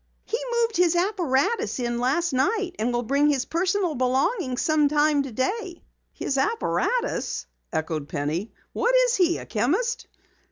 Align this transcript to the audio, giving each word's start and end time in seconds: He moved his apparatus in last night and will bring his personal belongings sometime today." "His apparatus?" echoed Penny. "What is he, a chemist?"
He 0.25 0.39
moved 0.63 0.77
his 0.77 0.95
apparatus 0.95 1.77
in 1.79 1.99
last 1.99 2.33
night 2.33 2.75
and 2.79 2.91
will 2.91 3.03
bring 3.03 3.29
his 3.29 3.45
personal 3.45 3.93
belongings 3.93 4.59
sometime 4.59 5.21
today." 5.21 5.83
"His 6.11 6.39
apparatus?" 6.39 7.45
echoed 7.71 8.09
Penny. 8.09 8.51
"What 8.73 8.95
is 8.95 9.15
he, 9.17 9.37
a 9.37 9.45
chemist?" 9.45 10.07